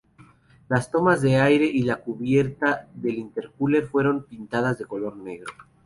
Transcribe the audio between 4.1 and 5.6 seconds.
pintadas de color negro.